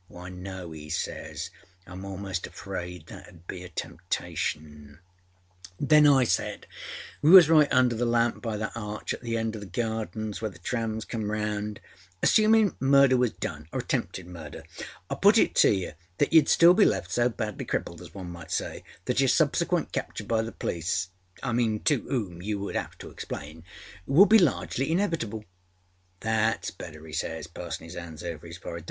[0.09, 1.51] â âWhy, no,â he says,
[1.85, 4.97] âIâm almost afraid that âud be a temptation,â
[5.85, 6.65] âThen I saidâwe
[7.31, 10.49] was right under the lamp by that arch at the end oâ the Gardens where
[10.49, 14.63] the trams came roundââAssuminâ murder was doneâor attempted murderâI
[15.21, 18.31] put it to you that you would still be left so badly crippled, as one
[18.31, 21.09] might say, that your subsequent capture by the policeâto
[21.43, 25.45] âoom you would âave to explainâwould be largely inevitable.â
[26.27, 28.79] âThatâs better,â âe says, passinâ âis hands over his forehead.